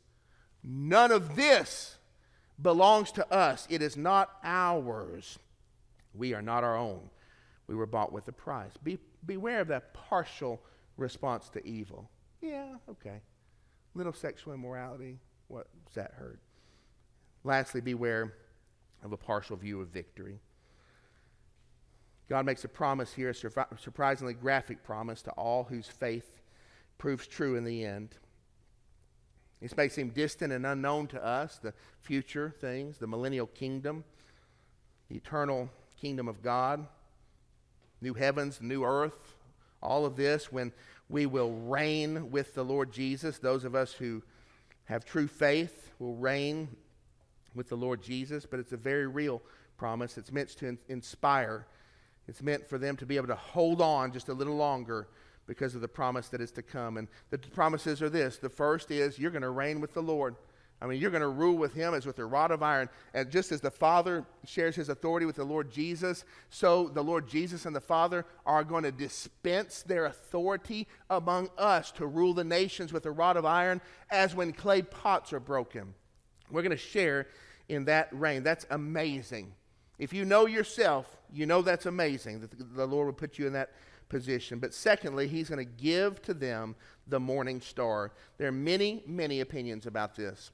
[0.63, 1.97] none of this
[2.59, 3.67] belongs to us.
[3.69, 5.37] It is not ours.
[6.17, 7.09] We are not our own.
[7.67, 8.71] We were bought with a price.
[8.81, 10.61] Be, beware of that partial
[10.97, 12.09] response to evil.
[12.41, 13.21] Yeah, okay.
[13.93, 15.19] Little sexual immorality.
[15.47, 16.39] What's that hurt?
[17.43, 18.33] Lastly, beware
[19.03, 20.39] of a partial view of victory.
[22.29, 26.41] God makes a promise here, a surprisingly graphic promise to all whose faith
[26.97, 28.15] proves true in the end.
[29.61, 34.03] This may seem distant and unknown to us, the future things, the millennial kingdom,
[35.09, 36.85] the eternal kingdom of God,
[38.01, 39.35] new heavens, new earth,
[39.81, 40.71] all of this when
[41.09, 43.39] we will reign with the Lord Jesus.
[43.39, 44.21] Those of us who
[44.85, 46.69] have true faith will reign
[47.55, 49.41] with the Lord Jesus, but it's a very real
[49.77, 50.17] promise.
[50.17, 51.65] It's meant to in- inspire,
[52.27, 55.07] it's meant for them to be able to hold on just a little longer
[55.45, 56.97] because of the promise that is to come.
[56.97, 60.35] And the promises are this the first is you're going to reign with the Lord.
[60.79, 62.87] I mean, you're going to rule with him as with a rod of iron.
[63.15, 67.27] And just as the Father shares his authority with the Lord Jesus, so the Lord
[67.27, 72.43] Jesus and the Father are going to dispense their authority among us to rule the
[72.43, 75.95] nations with a rod of iron, as when clay pots are broken.
[76.51, 77.27] We're going to share
[77.69, 78.43] in that reign.
[78.43, 79.53] That's amazing.
[79.97, 83.53] If you know yourself, you know that's amazing that the Lord will put you in
[83.53, 83.71] that
[84.09, 84.59] position.
[84.59, 86.75] But secondly, he's going to give to them
[87.07, 88.11] the morning star.
[88.37, 90.51] There are many, many opinions about this.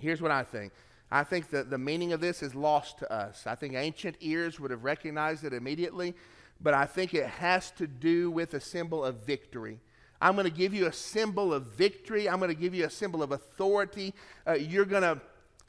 [0.00, 0.72] Here's what I think.
[1.10, 3.46] I think that the meaning of this is lost to us.
[3.46, 6.14] I think ancient ears would have recognized it immediately,
[6.60, 9.80] but I think it has to do with a symbol of victory.
[10.20, 12.28] I'm going to give you a symbol of victory.
[12.28, 14.14] I'm going to give you a symbol of authority.
[14.46, 15.20] Uh, you're going to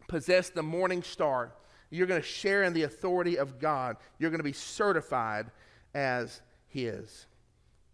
[0.07, 1.53] possess the morning star.
[1.89, 3.97] You're going to share in the authority of God.
[4.17, 5.51] You're going to be certified
[5.93, 7.27] as His.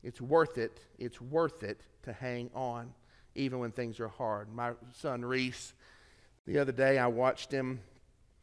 [0.03, 0.79] It's worth it.
[0.97, 2.93] It's worth it to hang on,
[3.35, 4.53] even when things are hard.
[4.53, 5.73] My son Reese
[6.45, 7.79] the other day, I watched him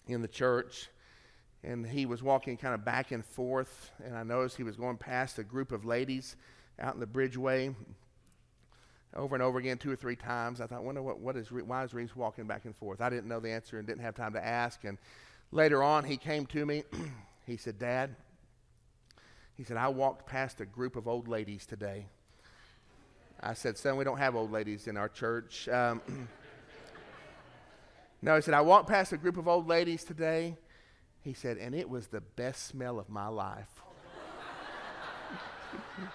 [0.07, 0.89] in the church,
[1.63, 4.97] and he was walking kind of back and forth, and I noticed he was going
[4.97, 6.37] past a group of ladies
[6.81, 7.75] out in the bridgeway
[9.15, 10.61] over and over again, two or three times.
[10.61, 13.01] I thought, wonder what, what is, why is walking back and forth?
[13.01, 14.85] I didn't know the answer and didn't have time to ask.
[14.85, 14.99] And
[15.51, 16.85] later on, he came to me.
[17.47, 18.17] he said, Dad,
[19.55, 22.07] he said, I walked past a group of old ladies today.
[23.41, 25.69] I said, Son, we don't have old ladies in our church.
[25.69, 26.01] Um,
[28.25, 30.57] No, he said, I walked past a group of old ladies today.
[31.23, 33.83] He said, and it was the best smell of my life.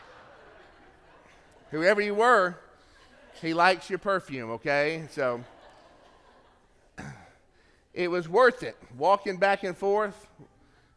[1.72, 2.56] Whoever you were,
[3.42, 5.04] he likes your perfume, okay?
[5.12, 5.44] So
[7.94, 8.78] it was worth it.
[8.98, 10.28] Walking back and forth,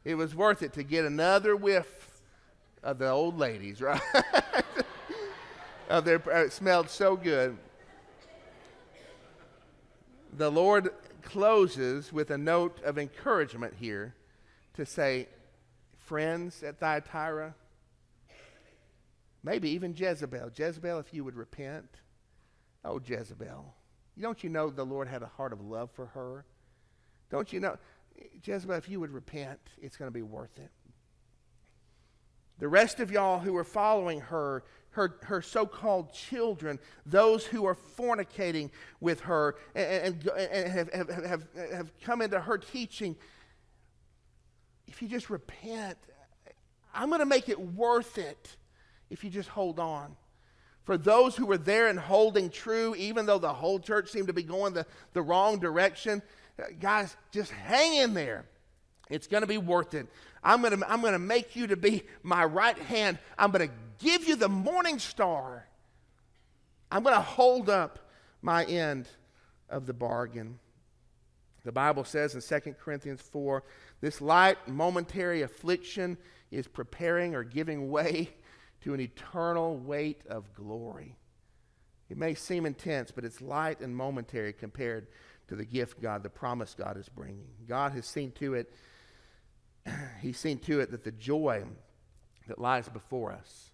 [0.04, 2.22] it was worth it to get another whiff
[2.84, 4.00] of the old ladies, right?
[5.88, 7.58] of their, it smelled so good
[10.36, 10.90] the Lord
[11.22, 14.14] closes with a note of encouragement here
[14.74, 15.28] to say,
[15.98, 17.54] friends at Thyatira,
[19.42, 20.50] maybe even Jezebel.
[20.54, 21.88] Jezebel, if you would repent.
[22.84, 23.74] Oh, Jezebel.
[24.18, 26.44] Don't you know the Lord had a heart of love for her?
[27.30, 27.78] Don't you know?
[28.44, 30.70] Jezebel, if you would repent, it's going to be worth it.
[32.58, 37.64] The rest of y'all who are following her her, her so called children, those who
[37.64, 43.16] are fornicating with her and, and, and have, have, have, have come into her teaching.
[44.88, 45.96] If you just repent,
[46.92, 48.56] I'm going to make it worth it
[49.10, 50.16] if you just hold on.
[50.84, 54.32] For those who were there and holding true, even though the whole church seemed to
[54.32, 56.20] be going the, the wrong direction,
[56.58, 58.46] uh, guys, just hang in there.
[59.10, 60.06] It's going to be worth it.
[60.42, 63.18] I'm going to I'm going to make you to be my right hand.
[63.36, 65.66] I'm going to give you the morning star.
[66.90, 67.98] I'm going to hold up
[68.40, 69.08] my end
[69.68, 70.58] of the bargain.
[71.64, 73.62] The Bible says in 2 Corinthians 4
[74.00, 76.16] this light, momentary affliction
[76.50, 78.30] is preparing or giving way
[78.82, 81.16] to an eternal weight of glory.
[82.08, 85.06] It may seem intense, but it's light and momentary compared
[85.48, 87.46] to the gift God, the promise God is bringing.
[87.68, 88.72] God has seen to it,
[90.20, 91.64] He's seen to it that the joy
[92.48, 93.70] that lies before us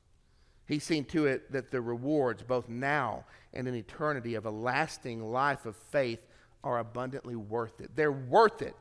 [0.67, 5.23] He's seen to it that the rewards, both now and in eternity, of a lasting
[5.23, 6.21] life of faith
[6.65, 7.95] are abundantly worth it.
[7.95, 8.75] They're worth it,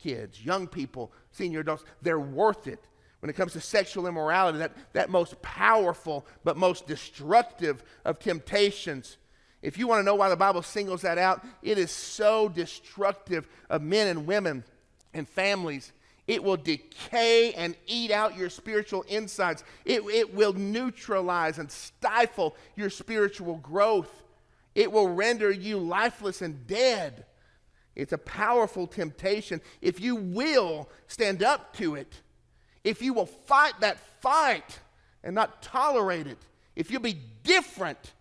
[0.00, 1.84] kids, young people, senior adults.
[2.02, 2.88] They're worth it.
[3.20, 9.16] When it comes to sexual immorality, that, that most powerful but most destructive of temptations,
[9.62, 13.46] if you want to know why the Bible singles that out, it is so destructive
[13.70, 14.64] of men and women
[15.14, 15.92] and families
[16.26, 19.64] it will decay and eat out your spiritual insides.
[19.84, 24.22] It, it will neutralize and stifle your spiritual growth.
[24.74, 27.24] It will render you lifeless and dead.
[27.96, 29.60] It's a powerful temptation.
[29.80, 32.20] If you will stand up to it,
[32.84, 34.78] if you will fight that fight
[35.22, 36.38] and not tolerate it,
[36.74, 38.12] if you'll be different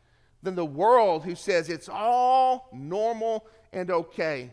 [0.44, 4.52] than the world who says it's all normal and okay,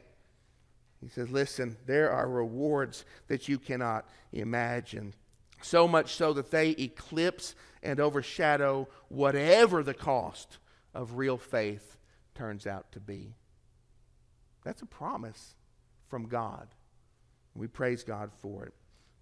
[1.01, 5.15] he says, Listen, there are rewards that you cannot imagine.
[5.63, 10.59] So much so that they eclipse and overshadow whatever the cost
[10.95, 11.97] of real faith
[12.35, 13.35] turns out to be.
[14.65, 15.55] That's a promise
[16.09, 16.69] from God.
[17.55, 18.75] We praise God for it.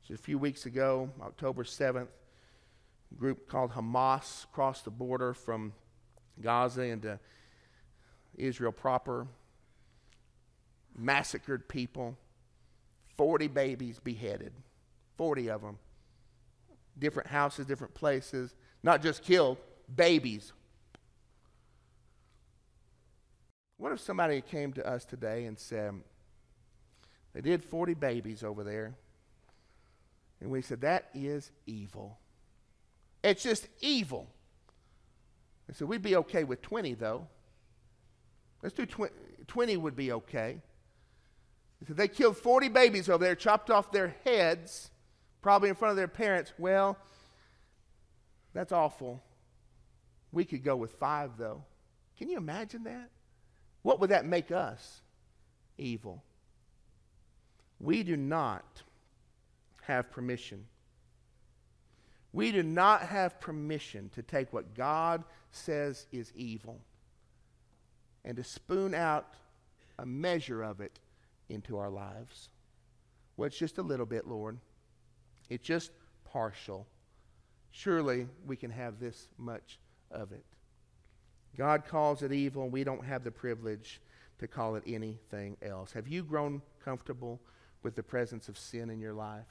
[0.07, 2.09] So a few weeks ago, October 7th,
[3.11, 5.73] a group called Hamas crossed the border from
[6.41, 7.19] Gaza into
[8.37, 9.27] Israel proper
[10.97, 12.17] massacred people,
[13.17, 14.53] 40 babies beheaded,
[15.17, 15.79] 40 of them.
[16.99, 18.55] Different houses, different places.
[18.83, 19.59] Not just killed,
[19.95, 20.53] babies.
[23.77, 25.95] What if somebody came to us today and said,
[27.35, 28.95] they did 40 babies over there,
[30.41, 32.19] and we said, that is evil.
[33.23, 34.29] It's just evil.
[35.69, 37.27] I said, we'd be okay with 20, though.
[38.63, 39.13] Let's do 20.
[39.47, 40.61] 20 would be okay.
[41.89, 44.91] They killed 40 babies over there, chopped off their heads,
[45.43, 46.53] probably in front of their parents.
[46.59, 46.97] Well,
[48.55, 49.23] that's awful.
[50.33, 51.63] We could go with five, though.
[52.19, 53.11] Can you imagine that?
[53.83, 55.03] What would that make us?
[55.79, 56.23] Evil.
[57.79, 58.83] We do not
[59.83, 60.65] have permission.
[62.33, 66.81] We do not have permission to take what God says is evil
[68.25, 69.35] and to spoon out
[69.99, 70.99] a measure of it
[71.49, 72.51] into our lives.
[73.37, 74.59] Well, it's just a little bit, Lord.
[75.49, 75.91] It's just
[76.25, 76.87] partial.
[77.71, 79.79] Surely we can have this much
[80.11, 80.45] of it.
[81.57, 84.01] God calls it evil, and we don't have the privilege
[84.39, 85.93] to call it anything else.
[85.93, 87.41] Have you grown comfortable
[87.83, 89.47] with the presence of sin in your life?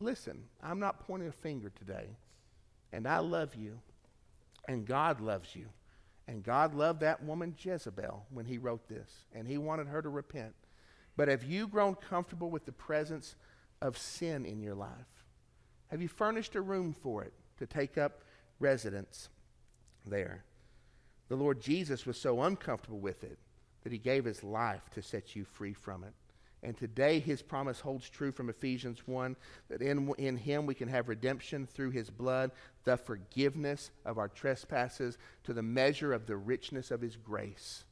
[0.00, 2.08] Listen, I'm not pointing a finger today.
[2.92, 3.78] And I love you.
[4.66, 5.66] And God loves you.
[6.28, 9.24] And God loved that woman Jezebel when he wrote this.
[9.34, 10.54] And he wanted her to repent.
[11.16, 13.34] But have you grown comfortable with the presence
[13.80, 14.90] of sin in your life?
[15.88, 18.20] Have you furnished a room for it to take up
[18.60, 19.30] residence
[20.04, 20.44] there?
[21.28, 23.38] The Lord Jesus was so uncomfortable with it
[23.82, 26.12] that he gave his life to set you free from it.
[26.62, 29.36] And today, his promise holds true from Ephesians 1
[29.68, 32.50] that in, in him we can have redemption through his blood,
[32.84, 37.84] the forgiveness of our trespasses, to the measure of the richness of his grace.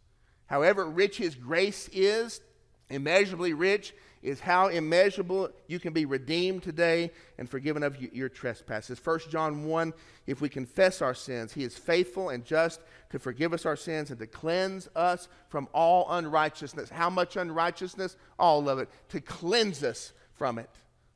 [0.47, 2.41] However rich his grace is,
[2.89, 9.01] immeasurably rich, is how immeasurable you can be redeemed today and forgiven of your trespasses.
[9.03, 9.93] 1 John 1
[10.27, 14.11] If we confess our sins, he is faithful and just to forgive us our sins
[14.11, 16.91] and to cleanse us from all unrighteousness.
[16.91, 18.17] How much unrighteousness?
[18.39, 18.89] All of it.
[19.11, 20.71] To cleanse us from it.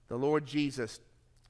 [0.09, 1.01] The Lord Jesus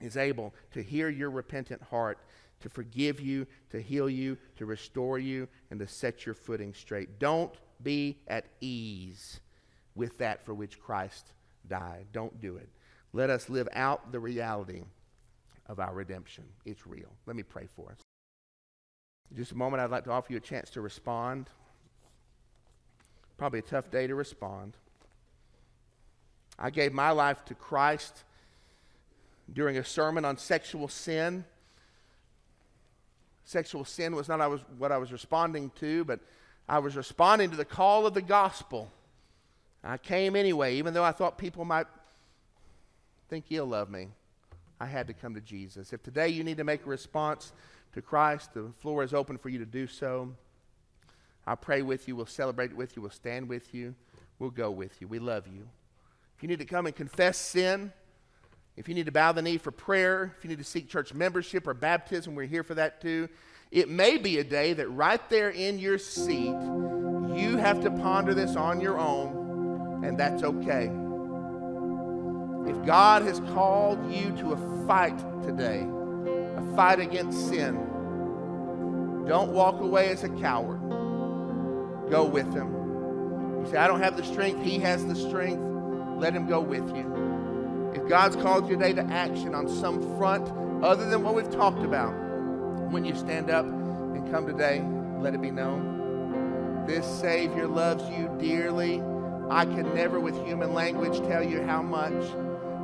[0.00, 2.18] is able to hear your repentant heart,
[2.60, 7.18] to forgive you, to heal you, to restore you, and to set your footing straight.
[7.18, 9.40] Don't be at ease
[9.94, 11.32] with that for which Christ
[11.70, 12.08] died.
[12.12, 12.68] Don't do it.
[13.14, 14.82] Let us live out the reality
[15.66, 16.44] of our redemption.
[16.66, 17.08] It's real.
[17.26, 17.98] Let me pray for us.
[19.30, 21.48] In just a moment, I'd like to offer you a chance to respond.
[23.38, 24.76] Probably a tough day to respond.
[26.58, 28.24] I gave my life to Christ
[29.50, 31.44] during a sermon on sexual sin.
[33.44, 36.20] Sexual sin was not what I was responding to, but
[36.68, 38.90] I was responding to the call of the gospel.
[39.82, 41.86] I came anyway, even though I thought people might
[43.28, 44.08] think ill of me.
[44.80, 45.92] I had to come to Jesus.
[45.92, 47.52] If today you need to make a response
[47.92, 50.30] to Christ, the floor is open for you to do so.
[51.46, 52.16] I'll pray with you.
[52.16, 53.02] We'll celebrate with you.
[53.02, 53.94] We'll stand with you.
[54.38, 55.08] We'll go with you.
[55.08, 55.68] We love you.
[56.36, 57.92] If you need to come and confess sin,
[58.76, 61.12] if you need to bow the knee for prayer, if you need to seek church
[61.12, 63.28] membership or baptism, we're here for that too.
[63.70, 66.54] It may be a day that right there in your seat,
[67.34, 69.39] you have to ponder this on your own
[70.02, 70.90] and that's okay.
[72.66, 75.86] If God has called you to a fight today,
[76.56, 77.74] a fight against sin,
[79.26, 80.80] don't walk away as a coward.
[82.10, 83.64] Go with Him.
[83.64, 85.62] You say, I don't have the strength, He has the strength.
[86.16, 87.92] Let Him go with you.
[87.94, 90.50] If God's called you today to action on some front
[90.84, 92.12] other than what we've talked about,
[92.90, 94.82] when you stand up and come today,
[95.18, 96.84] let it be known.
[96.86, 99.02] This Savior loves you dearly
[99.50, 102.14] I can never, with human language, tell you how much,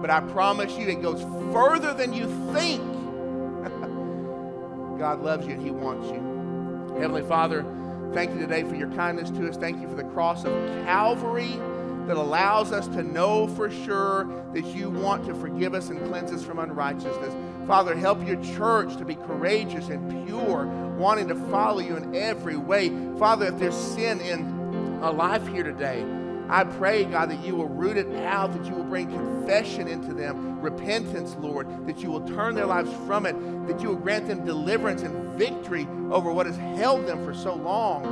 [0.01, 2.83] but I promise you it goes further than you think.
[4.99, 6.99] God loves you and He wants you.
[7.01, 7.65] Heavenly Father,
[8.13, 9.57] thank you today for your kindness to us.
[9.57, 10.53] Thank you for the cross of
[10.85, 11.61] Calvary
[12.09, 16.33] that allows us to know for sure that you want to forgive us and cleanse
[16.33, 17.35] us from unrighteousness.
[17.67, 20.67] Father, help your church to be courageous and pure,
[20.99, 22.91] wanting to follow you in every way.
[23.19, 26.05] Father, if there's sin in a life here today,
[26.49, 30.15] I pray, God, that you will root it out, that you will bring confession into
[30.15, 33.35] them, repentance, Lord, that you will turn their lives from it,
[33.67, 37.55] that you will grant them deliverance and victory over what has held them for so
[37.55, 38.05] long.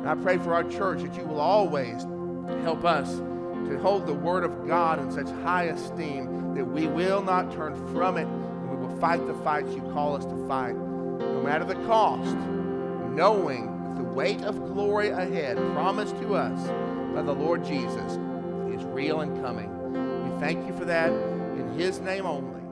[0.00, 2.02] And I pray for our church that you will always
[2.62, 7.22] help us to hold the Word of God in such high esteem that we will
[7.22, 10.76] not turn from it and we will fight the fights you call us to fight,
[10.76, 12.36] no matter the cost,
[13.14, 16.68] knowing the weight of glory ahead promised to us
[17.16, 18.12] by the Lord Jesus
[18.68, 19.70] is real and coming.
[20.30, 22.65] We thank you for that in His name only.